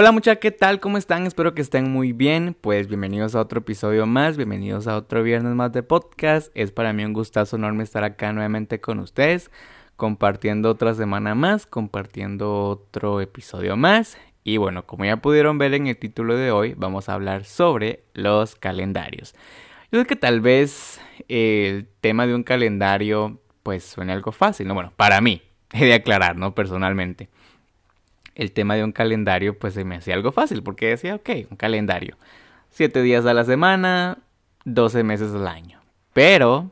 [0.00, 0.80] Hola muchachos, ¿qué tal?
[0.80, 1.26] ¿Cómo están?
[1.26, 2.56] Espero que estén muy bien.
[2.58, 6.50] Pues bienvenidos a otro episodio más, bienvenidos a otro viernes más de podcast.
[6.54, 9.50] Es para mí un gustazo enorme estar acá nuevamente con ustedes,
[9.96, 14.16] compartiendo otra semana más, compartiendo otro episodio más.
[14.42, 18.02] Y bueno, como ya pudieron ver en el título de hoy, vamos a hablar sobre
[18.14, 19.34] los calendarios.
[19.92, 20.98] Yo sé que tal vez
[21.28, 24.72] el tema de un calendario pues suene algo fácil, ¿no?
[24.72, 25.42] Bueno, para mí,
[25.74, 26.54] he de aclarar, ¿no?
[26.54, 27.28] Personalmente
[28.40, 31.58] el tema de un calendario pues se me hacía algo fácil porque decía, ok, un
[31.58, 32.16] calendario.
[32.70, 34.16] Siete días a la semana,
[34.64, 35.78] 12 meses al año.
[36.14, 36.70] Pero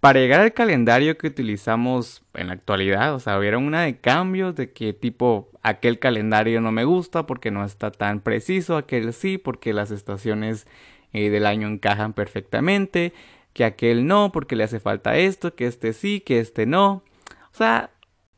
[0.00, 4.56] para llegar al calendario que utilizamos en la actualidad, o sea, hubiera una de cambios
[4.56, 9.38] de que tipo aquel calendario no me gusta porque no está tan preciso, aquel sí
[9.38, 10.66] porque las estaciones
[11.12, 13.12] eh, del año encajan perfectamente,
[13.52, 17.04] que aquel no porque le hace falta esto, que este sí, que este no.
[17.52, 17.90] O sea,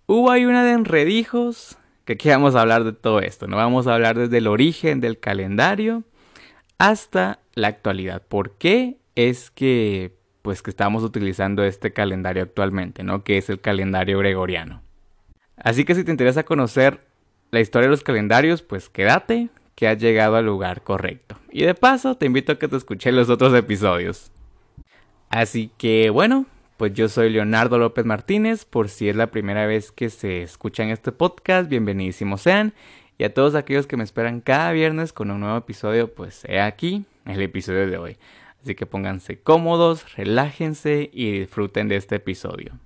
[0.05, 3.59] hubo ahí una de enredijos que aquí vamos a hablar de todo esto, ¿no?
[3.59, 6.05] Vamos a hablar desde el origen del calendario
[6.79, 8.23] hasta la actualidad.
[8.27, 13.25] ¿Por qué es que pues que estamos utilizando este calendario actualmente, ¿no?
[13.25, 14.81] Que es el calendario gregoriano.
[15.59, 17.05] Así que si te interesa conocer
[17.51, 21.37] la historia de los calendarios, pues quédate, que has llegado al lugar correcto.
[21.53, 24.33] Y de paso, te invito a que te escuches los otros episodios.
[25.29, 26.47] Así que bueno,
[26.79, 30.85] pues yo soy Leonardo López Martínez, por si es la primera vez que se escucha
[30.85, 32.73] en este podcast, bienvenidísimos sean.
[33.19, 36.61] Y a todos aquellos que me esperan cada viernes con un nuevo episodio, pues he
[36.61, 38.17] aquí el episodio de hoy.
[38.63, 42.79] Así que pónganse cómodos, relájense y disfruten de este episodio.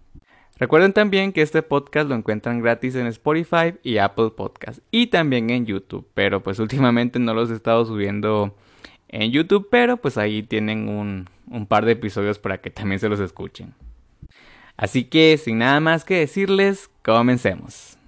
[0.58, 5.50] Recuerden también que este podcast lo encuentran gratis en Spotify y Apple Podcast y también
[5.50, 8.56] en YouTube, pero pues últimamente no los he estado subiendo
[9.08, 13.08] en YouTube, pero pues ahí tienen un, un par de episodios para que también se
[13.08, 13.74] los escuchen.
[14.76, 17.98] Así que sin nada más que decirles, comencemos.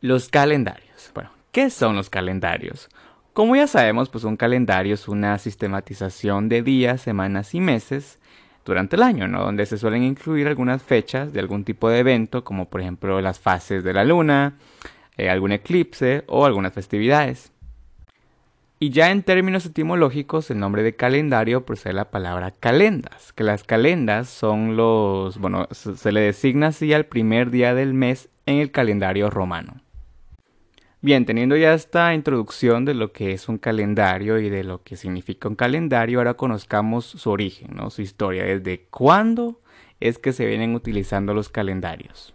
[0.00, 1.10] Los calendarios.
[1.14, 2.88] Bueno, ¿qué son los calendarios?
[3.32, 8.18] Como ya sabemos, pues un calendario es una sistematización de días, semanas y meses
[8.64, 9.44] durante el año, ¿no?
[9.44, 13.38] Donde se suelen incluir algunas fechas de algún tipo de evento, como por ejemplo las
[13.38, 14.56] fases de la luna,
[15.16, 17.52] eh, algún eclipse o algunas festividades.
[18.80, 23.42] Y ya en términos etimológicos, el nombre de calendario procede de la palabra calendas, que
[23.42, 28.58] las calendas son los, bueno, se le designa así al primer día del mes en
[28.58, 29.82] el calendario romano.
[31.00, 34.96] Bien, teniendo ya esta introducción de lo que es un calendario y de lo que
[34.96, 39.60] significa un calendario, ahora conozcamos su origen, su historia, desde cuándo
[39.98, 42.32] es que se vienen utilizando los calendarios.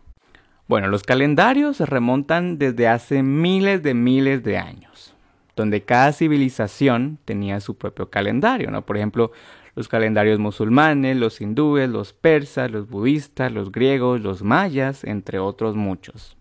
[0.68, 5.13] Bueno, los calendarios se remontan desde hace miles de miles de años
[5.56, 8.86] donde cada civilización tenía su propio calendario, ¿no?
[8.86, 9.32] Por ejemplo,
[9.76, 15.76] los calendarios musulmanes, los hindúes, los persas, los budistas, los griegos, los mayas, entre otros
[15.76, 16.38] muchos.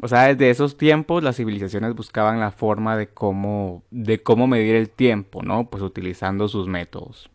[0.00, 4.76] O sea, desde esos tiempos las civilizaciones buscaban la forma de cómo, de cómo medir
[4.76, 5.68] el tiempo, ¿no?
[5.70, 7.30] Pues utilizando sus métodos.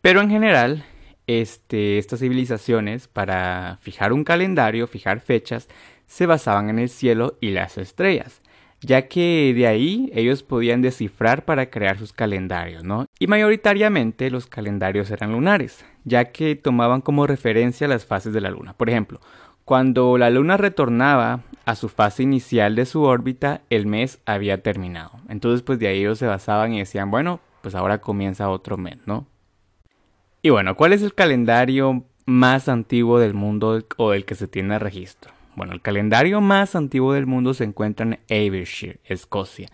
[0.00, 0.84] Pero en general,
[1.26, 5.68] este, estas civilizaciones, para fijar un calendario, fijar fechas,
[6.06, 8.40] se basaban en el cielo y las estrellas
[8.86, 13.06] ya que de ahí ellos podían descifrar para crear sus calendarios, ¿no?
[13.18, 18.50] Y mayoritariamente los calendarios eran lunares, ya que tomaban como referencia las fases de la
[18.50, 18.74] luna.
[18.74, 19.20] Por ejemplo,
[19.64, 25.10] cuando la luna retornaba a su fase inicial de su órbita, el mes había terminado.
[25.28, 28.98] Entonces, pues de ahí ellos se basaban y decían, bueno, pues ahora comienza otro mes,
[29.04, 29.26] ¿no?
[30.42, 34.78] Y bueno, ¿cuál es el calendario más antiguo del mundo o del que se tiene
[34.78, 35.35] registro?
[35.56, 39.68] Bueno, el calendario más antiguo del mundo se encuentra en Ayrshire, Escocia,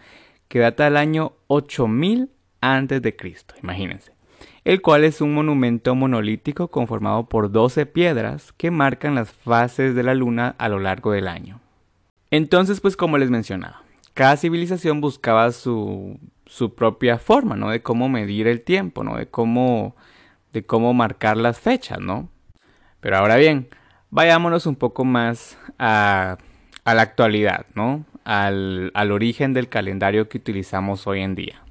[0.47, 4.13] que data del año 8000 a.C., imagínense,
[4.63, 10.05] el cual es un monumento monolítico conformado por 12 piedras que marcan las fases de
[10.05, 11.61] la luna a lo largo del año.
[12.31, 13.83] Entonces, pues como les mencionaba,
[14.15, 17.71] cada civilización buscaba su, su propia forma, ¿no?
[17.71, 19.17] De cómo medir el tiempo, ¿no?
[19.17, 19.97] De cómo,
[20.53, 22.29] de cómo marcar las fechas, ¿no?
[23.01, 23.69] Pero ahora bien,
[24.13, 26.39] vayámonos un poco más a,
[26.85, 28.05] la actualidad, ¿no?
[28.25, 31.63] Al, al origen del calendario que utilizamos hoy en día.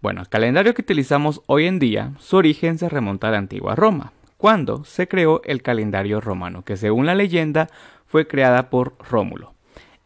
[0.00, 3.76] Bueno, el calendario que utilizamos hoy en día, su origen se remonta a la antigua
[3.76, 7.68] Roma, cuando se creó el calendario romano, que según la leyenda
[8.06, 9.54] fue creada por Rómulo.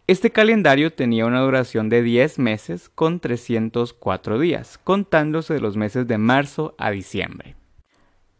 [0.06, 6.08] Este calendario tenía una duración de 10 meses con 304 días, contándose de los meses
[6.08, 7.54] de marzo a diciembre.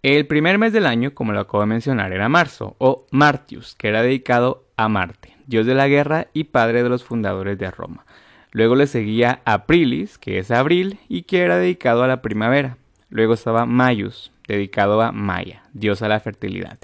[0.03, 3.89] El primer mes del año, como lo acabo de mencionar, era marzo, o Martius, que
[3.89, 8.07] era dedicado a Marte, dios de la guerra y padre de los fundadores de Roma.
[8.51, 12.79] Luego le seguía Aprilis, que es abril, y que era dedicado a la primavera.
[13.11, 16.79] Luego estaba Maius, dedicado a Maya, dios a la fertilidad.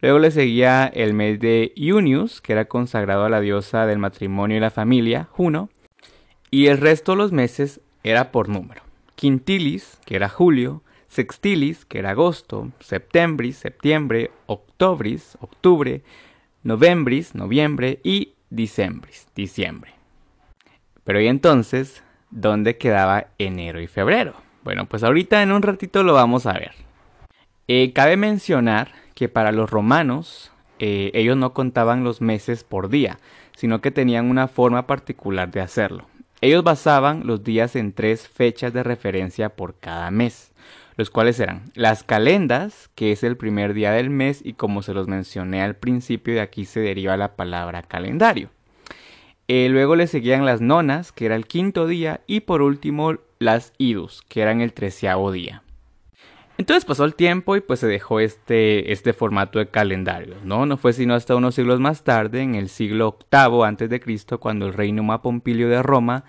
[0.00, 4.58] Luego le seguía el mes de Iunius, que era consagrado a la diosa del matrimonio
[4.58, 5.68] y la familia, Juno.
[6.52, 8.82] Y el resto de los meses era por número.
[9.16, 10.82] Quintilis, que era julio,
[11.12, 16.00] Sextilis, que era agosto, Septembris, septiembre, Octobris, octubre,
[16.62, 19.92] Novembris, noviembre y Dicembris, diciembre.
[21.04, 24.32] Pero y entonces, ¿dónde quedaba enero y febrero?
[24.64, 26.72] Bueno, pues ahorita en un ratito lo vamos a ver.
[27.68, 33.18] Eh, cabe mencionar que para los romanos eh, ellos no contaban los meses por día,
[33.54, 36.06] sino que tenían una forma particular de hacerlo.
[36.40, 40.51] Ellos basaban los días en tres fechas de referencia por cada mes,
[40.96, 44.94] los cuales eran las calendas, que es el primer día del mes y como se
[44.94, 48.50] los mencioné al principio de aquí se deriva la palabra calendario.
[49.48, 53.72] Eh, luego le seguían las nonas, que era el quinto día, y por último las
[53.76, 55.62] idus, que eran el treceavo día.
[56.58, 60.64] Entonces pasó el tiempo y pues se dejó este, este formato de calendario, ¿no?
[60.64, 64.74] No fue sino hasta unos siglos más tarde, en el siglo VIII a.C., cuando el
[64.74, 66.24] rey Numa Pompilio de Roma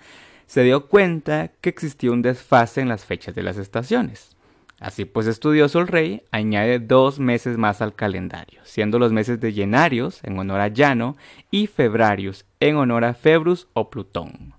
[0.46, 4.33] se dio cuenta que existía un desfase en las fechas de las estaciones.
[4.80, 9.52] Así pues estudioso el rey añade dos meses más al calendario, siendo los meses de
[9.52, 11.16] Llenarios en honor a Llano
[11.50, 14.54] y Febrarius en honor a Februs o Plutón.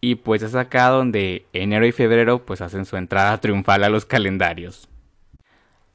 [0.00, 4.04] Y pues es acá donde enero y febrero pues hacen su entrada triunfal a los
[4.04, 4.88] calendarios.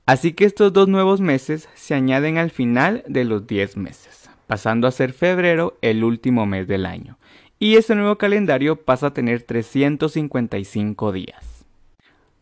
[0.08, 4.88] Así que estos dos nuevos meses se añaden al final de los 10 meses, pasando
[4.88, 7.20] a ser febrero el último mes del año.
[7.60, 11.59] Y este nuevo calendario pasa a tener 355 días.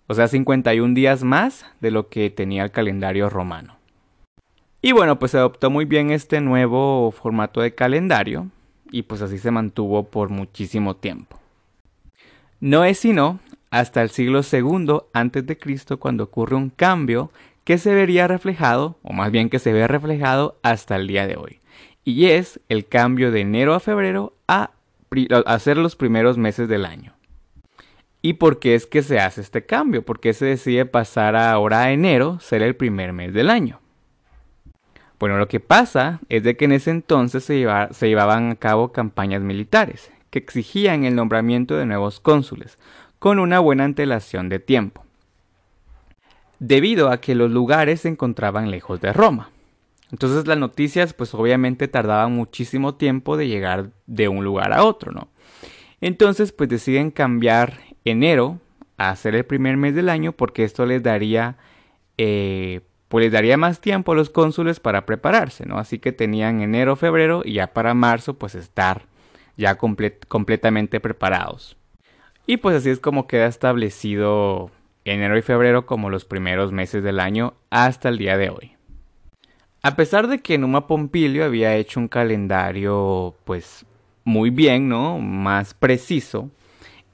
[0.07, 3.77] O sea, 51 días más de lo que tenía el calendario romano.
[4.81, 8.47] Y bueno, pues se adoptó muy bien este nuevo formato de calendario
[8.89, 11.39] y pues así se mantuvo por muchísimo tiempo.
[12.59, 13.39] No es sino
[13.69, 17.31] hasta el siglo II antes de Cristo cuando ocurre un cambio
[17.65, 21.35] que se vería reflejado, o más bien que se ve reflejado hasta el día de
[21.35, 21.59] hoy.
[22.05, 24.71] Y es el cambio de enero a febrero a,
[25.45, 27.16] a ser los primeros meses del año.
[28.21, 30.03] ¿Y por qué es que se hace este cambio?
[30.03, 33.79] ¿Por qué se decide pasar ahora a enero ser el primer mes del año?
[35.19, 38.91] Bueno, lo que pasa es de que en ese entonces se, se llevaban a cabo
[38.91, 42.77] campañas militares que exigían el nombramiento de nuevos cónsules,
[43.19, 45.07] con una buena antelación de tiempo
[46.59, 49.51] debido a que los lugares se encontraban lejos de Roma.
[50.11, 55.11] Entonces las noticias pues obviamente tardaban muchísimo tiempo de llegar de un lugar a otro,
[55.11, 55.27] ¿no?
[55.99, 58.59] Entonces pues deciden cambiar enero
[58.97, 61.57] a ser el primer mes del año porque esto les daría
[62.17, 65.77] eh, pues les daría más tiempo a los cónsules para prepararse, ¿no?
[65.77, 69.05] Así que tenían enero, febrero y ya para marzo pues estar
[69.55, 71.77] ya completamente preparados.
[72.45, 74.71] Y pues así es como queda establecido
[75.05, 78.73] enero y febrero como los primeros meses del año hasta el día de hoy.
[79.81, 83.85] A pesar de que Numa Pompilio había hecho un calendario pues
[84.25, 85.19] muy bien, ¿no?
[85.19, 86.49] Más preciso,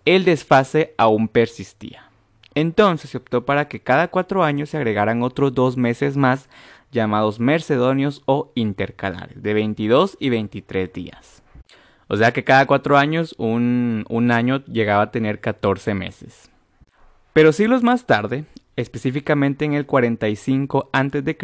[0.06, 2.10] el desfase aún persistía.
[2.56, 6.50] Entonces se optó para que cada cuatro años se agregaran otros dos meses más
[6.92, 11.44] llamados mercedonios o intercalares, de 22 y 23 días.
[12.08, 16.52] O sea que cada cuatro años un, un año llegaba a tener 14 meses.
[17.34, 18.46] Pero siglos más tarde,
[18.76, 21.38] específicamente en el 45 a.C.,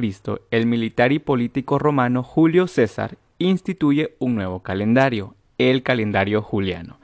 [0.52, 7.00] el militar y político romano Julio César instituye un nuevo calendario, el calendario juliano.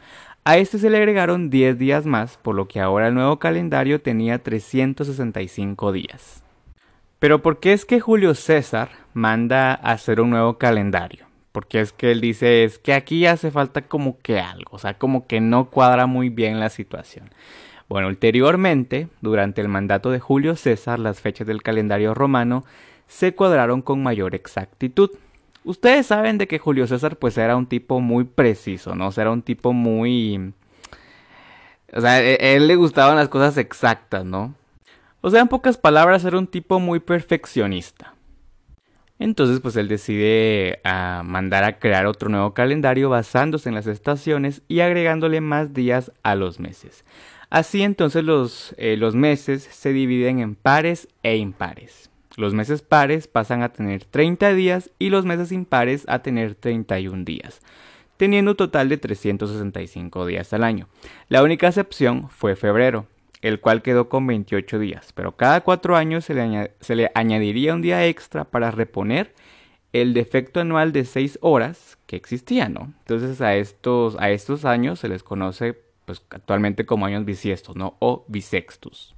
[0.48, 4.02] A este se le agregaron 10 días más, por lo que ahora el nuevo calendario
[4.02, 6.44] tenía 365 días.
[7.18, 11.26] Pero ¿por qué es que Julio César manda a hacer un nuevo calendario?
[11.52, 15.00] Porque es que él dice es que aquí hace falta como que algo, o sea,
[15.00, 17.32] como que no cuadra muy bien la situación.
[17.90, 22.66] Bueno, ulteriormente, durante el mandato de Julio César, las fechas del calendario romano
[23.08, 25.10] se cuadraron con mayor exactitud.
[25.66, 29.08] Ustedes saben de que Julio César pues era un tipo muy preciso, ¿no?
[29.08, 30.54] O sea, era un tipo muy...
[31.92, 34.54] O sea, a e, él le gustaban las cosas exactas, ¿no?
[35.22, 38.14] O sea, en pocas palabras, era un tipo muy perfeccionista.
[39.18, 44.62] Entonces, pues él decide ah, mandar a crear otro nuevo calendario basándose en las estaciones
[44.68, 47.06] y agregándole más días a los meses.
[47.50, 52.12] Así entonces los, eh, los meses se dividen en pares e impares.
[52.38, 57.24] Los meses pares pasan a tener 30 días y los meses impares a tener 31
[57.24, 57.62] días,
[58.18, 60.88] teniendo un total de 365 días al año.
[61.30, 63.08] La única excepción fue febrero,
[63.42, 66.34] el cual quedó con 28 días, pero cada cuatro años se
[66.96, 69.34] le, añadiría un día extra para reponer
[69.94, 72.94] el defecto anual de 6 horas que existía, ¿no?
[73.00, 77.96] Entonces a estos, años se les conoce pues actualmente como años bisiestos, ¿no?
[78.00, 79.15] O bisextus.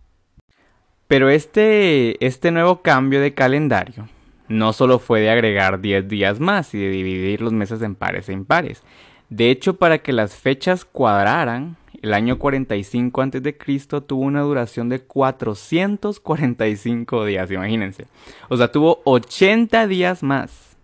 [1.08, 4.10] Pero este, este nuevo cambio de calendario
[4.48, 8.30] no solo fue de agregar 10 días más y de dividir los meses en pares
[8.30, 8.82] e impares.
[9.30, 13.58] De hecho, para que las fechas cuadraran, el año 45 a.C.
[14.06, 18.06] tuvo una duración de 445 días, imagínense.
[18.48, 20.78] O sea, tuvo 80 días más.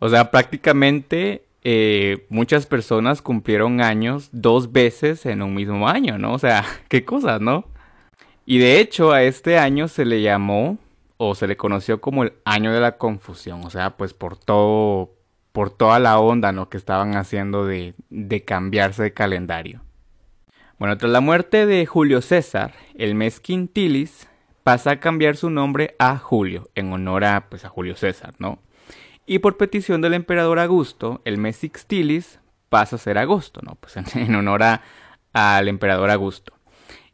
[0.00, 6.34] O sea, prácticamente eh, muchas personas cumplieron años dos veces en un mismo año, ¿no?
[6.34, 7.64] O sea, qué cosas, ¿no?
[8.50, 10.78] Y de hecho a este año se le llamó
[11.18, 15.10] o se le conoció como el año de la confusión, o sea, pues por todo,
[15.52, 16.70] por toda la onda, ¿no?
[16.70, 19.82] Que estaban haciendo de, de cambiarse de calendario.
[20.78, 24.26] Bueno, tras la muerte de Julio César, el mes Quintilis
[24.62, 28.60] pasa a cambiar su nombre a Julio, en honor a, pues, a Julio César, ¿no?
[29.26, 32.40] Y por petición del emperador Augusto, el mes Sixtilis
[32.70, 33.74] pasa a ser agosto, ¿no?
[33.74, 34.62] Pues en, honor
[35.34, 36.54] al emperador Augusto.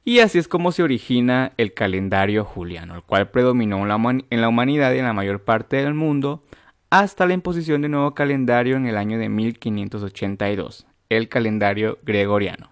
[0.04, 4.92] Y así es como se origina el calendario juliano, el cual predominó en la, humanidad
[4.92, 6.44] y en la mayor parte del mundo
[6.90, 12.70] hasta la imposición de nuevo calendario en el año de 1582, el calendario gregoriano.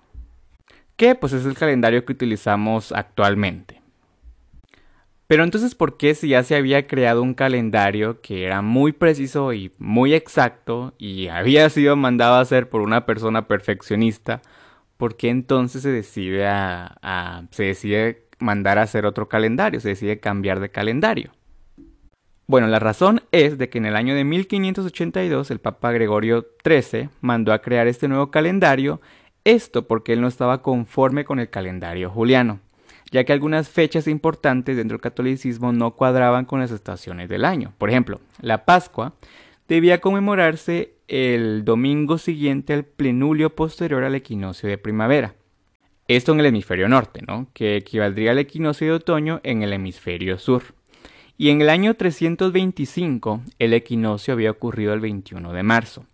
[0.97, 3.81] Que pues es el calendario que utilizamos actualmente.
[5.27, 9.55] Pero entonces, ¿por qué si ya se había creado un calendario que era muy preciso
[9.55, 14.43] y muy exacto y había sido mandado a hacer por una persona perfeccionista,
[15.03, 20.21] ¿por qué entonces se decide, a, se decide mandar a hacer otro calendario, se decide
[20.21, 21.33] cambiar de calendario?
[22.47, 27.09] Bueno, la razón es de que en el año de 1582 el Papa Gregorio XIII
[27.21, 29.01] mandó a crear este nuevo calendario,
[29.43, 32.61] esto porque él no estaba conforme con el calendario juliano
[33.11, 37.75] ya que algunas fechas importantes dentro del catolicismo no cuadraban con las estaciones del año.
[37.77, 39.15] Por ejemplo, la Pascua
[39.69, 45.35] debía conmemorarse el domingo siguiente al plenulio posterior al equinoccio de primavera.
[46.09, 47.49] Esto en el hemisferio norte, ¿no?
[47.53, 50.63] que equivaldría al equinoccio de otoño en el hemisferio sur.
[51.37, 56.07] Y en el año 325 el equinoccio había ocurrido el 21 de marzo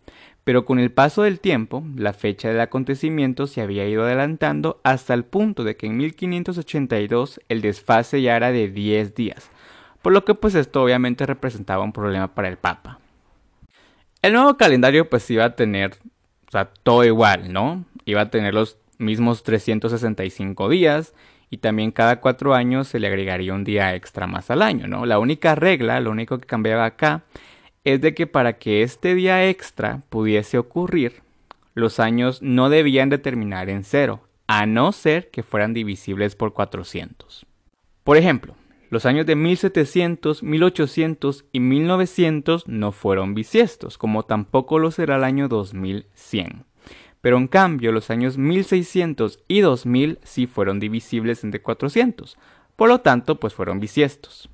[0.48, 5.12] pero con el paso del tiempo, la fecha del acontecimiento se había ido adelantando hasta
[5.12, 9.50] el punto de que en 1582 el desfase ya era de 10 días,
[10.00, 12.98] por lo que pues esto obviamente representaba un problema para el Papa.
[14.20, 15.94] El nuevo calendario pues iba a tener,
[16.48, 17.84] o sea, todo igual, ¿no?
[18.04, 21.14] Iba a tener los mismos 365 días
[21.50, 25.06] y también cada cuatro años se le agregaría un día extra más al año, ¿no?
[25.06, 27.22] La única regla, lo único que cambiaba acá
[27.84, 31.22] es de que para que este día extra pudiese ocurrir,
[31.74, 36.52] los años no debían de terminar en cero, a no ser que fueran divisibles por
[36.52, 37.46] 400.
[38.02, 38.56] Por ejemplo,
[38.90, 45.24] los años de 1700, 1800 y 1900 no fueron bisiestos, como tampoco lo será el
[45.24, 46.64] año 2100.
[47.20, 52.38] Pero en cambio, los años 1600 y 2000 sí fueron divisibles entre 400,
[52.76, 54.48] por lo tanto, pues fueron bisiestos.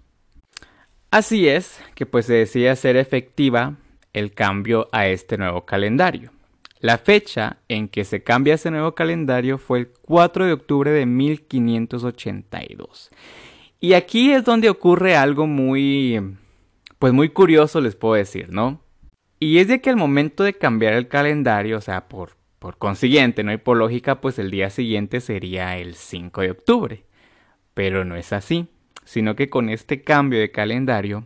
[1.10, 3.76] Así es que pues se decide hacer efectiva
[4.12, 6.32] el cambio a este nuevo calendario.
[6.80, 11.06] La fecha en que se cambia ese nuevo calendario fue el 4 de octubre de
[11.06, 13.10] 1582.
[13.80, 16.36] Y aquí es donde ocurre algo muy,
[16.98, 18.80] pues muy curioso les puedo decir, ¿no?
[19.40, 23.44] Y es de que al momento de cambiar el calendario, o sea, por, por consiguiente,
[23.44, 27.04] no hay por lógica, pues el día siguiente sería el 5 de octubre.
[27.74, 28.68] Pero no es así
[29.04, 31.24] sino que con este cambio de calendario,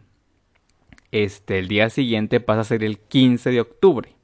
[1.11, 4.14] este, el día siguiente pasa a ser el 15 de octubre.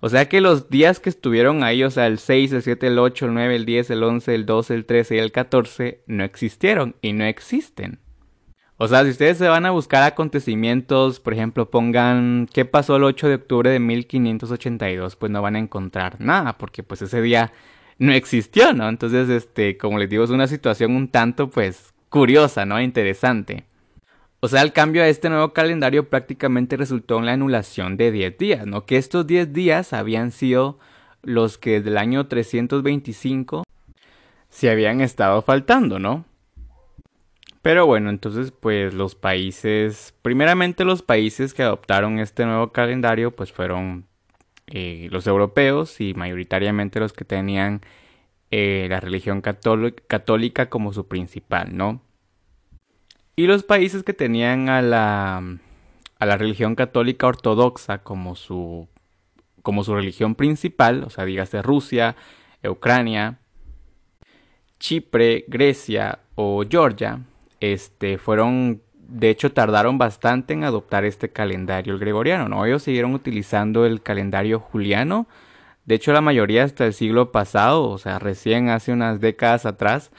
[0.00, 2.98] O sea que los días que estuvieron ahí, o sea, el 6, el 7, el
[2.98, 6.24] 8, el 9, el 10, el 11, el 12, el 13 y el 14, no
[6.24, 8.00] existieron y no existen.
[8.76, 13.04] O sea, si ustedes se van a buscar acontecimientos, por ejemplo, pongan qué pasó el
[13.04, 17.52] 8 de octubre de 1582, pues no van a encontrar nada, porque pues ese día
[17.98, 18.88] no existió, ¿no?
[18.88, 22.80] Entonces, este, como les digo, es una situación un tanto, pues, curiosa, ¿no?
[22.80, 23.64] Interesante.
[24.44, 28.36] O sea, el cambio a este nuevo calendario prácticamente resultó en la anulación de 10
[28.36, 28.84] días, ¿no?
[28.84, 30.78] Que estos 10 días habían sido
[31.22, 33.64] los que desde el año 325
[34.50, 36.26] se habían estado faltando, ¿no?
[37.62, 43.50] Pero bueno, entonces pues los países, primeramente los países que adoptaron este nuevo calendario pues
[43.50, 44.04] fueron
[44.66, 47.80] eh, los europeos y mayoritariamente los que tenían
[48.50, 52.02] eh, la religión católica como su principal, ¿no?
[53.36, 55.42] Y los países que tenían a la,
[56.18, 58.88] a la religión católica ortodoxa como su,
[59.62, 62.14] como su religión principal, o sea, dígase Rusia,
[62.62, 63.38] Ucrania,
[64.78, 67.20] Chipre, Grecia o Georgia,
[67.60, 72.64] este, fueron, de hecho, tardaron bastante en adoptar este calendario el gregoriano, ¿no?
[72.64, 75.26] Ellos siguieron utilizando el calendario juliano,
[75.86, 80.10] de hecho, la mayoría hasta el siglo pasado, o sea, recién hace unas décadas atrás,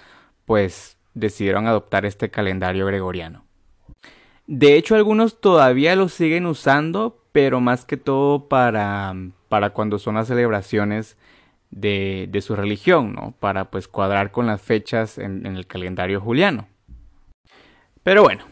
[0.45, 3.43] pues decidieron adoptar este calendario gregoriano.
[4.45, 9.15] De hecho, algunos todavía lo siguen usando, pero más que todo para,
[9.49, 11.17] para cuando son las celebraciones
[11.71, 13.33] de, de, su religión, ¿no?
[13.39, 16.67] Para pues cuadrar con las fechas en, en el calendario juliano.
[18.03, 18.45] Pero bueno,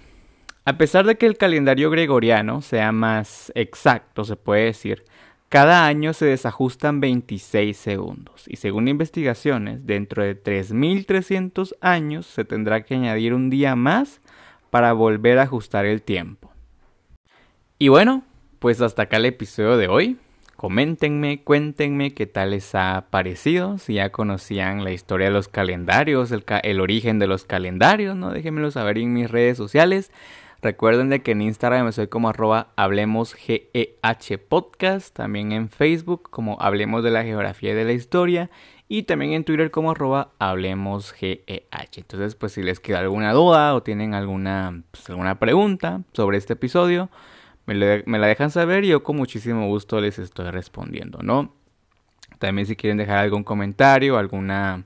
[0.65, 5.05] a pesar de que el calendario gregoriano sea más exacto, se puede decir,
[5.53, 12.81] cada año se desajustan 26 segundos y según investigaciones, dentro de 3.300 años se tendrá
[12.81, 14.19] que añadir un día más
[14.71, 16.51] para volver a ajustar el tiempo.
[17.77, 18.23] Y bueno,
[18.57, 20.17] pues hasta acá el episodio de hoy.
[20.55, 26.31] Coméntenme, cuéntenme qué tal les ha parecido, si ya conocían la historia de los calendarios,
[26.31, 28.31] el, origen de los calendarios, ¿no?
[28.31, 30.11] Déjenmelo saber en mis redes sociales.
[30.63, 36.55] Recuerden de que en Instagram soy como arroba hablemos GEH podcast, también en Facebook como
[36.61, 38.49] hablemos de la geografía y de la historia
[38.87, 41.97] y también en Twitter como arroba hablemos GEH.
[41.97, 46.53] Entonces pues si les queda alguna duda o tienen alguna, pues, alguna pregunta sobre este
[46.53, 47.09] episodio,
[47.65, 51.53] me, me la dejan saber y yo con muchísimo gusto les estoy respondiendo, ¿no?
[52.39, 54.85] También si quieren dejar algún comentario, alguna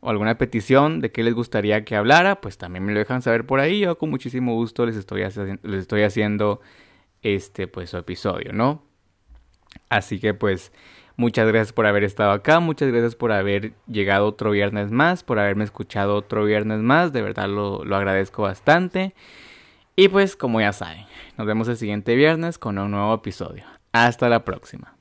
[0.00, 3.46] o alguna petición de qué les gustaría que hablara, pues también me lo dejan saber
[3.46, 3.80] por ahí.
[3.80, 6.60] Yo con muchísimo gusto les estoy, les estoy haciendo
[7.22, 8.82] este pues su episodio, ¿no?
[9.88, 10.72] Así que pues
[11.16, 15.38] muchas gracias por haber estado acá, muchas gracias por haber llegado otro viernes más, por
[15.38, 19.14] haberme escuchado otro viernes más, de verdad lo, lo agradezco bastante.
[19.96, 21.04] Y pues como ya saben,
[21.36, 23.64] nos vemos el siguiente viernes con un nuevo episodio.
[23.92, 24.99] Hasta la próxima.